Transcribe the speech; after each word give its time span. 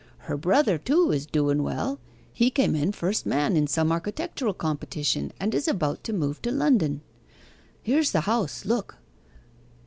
Her 0.25 0.35
brother, 0.35 0.79
too, 0.79 1.11
is 1.11 1.27
doen 1.27 1.61
well. 1.61 1.99
He 2.33 2.49
came 2.49 2.73
in 2.75 2.91
first 2.91 3.23
man 3.27 3.55
in 3.55 3.67
some 3.67 3.91
architectural 3.91 4.55
competition, 4.55 5.31
and 5.39 5.53
is 5.53 5.67
about 5.67 6.03
to 6.05 6.11
move 6.11 6.41
to 6.41 6.51
London. 6.51 7.01
Here's 7.83 8.11
the 8.11 8.21
house, 8.21 8.65
look. 8.65 8.97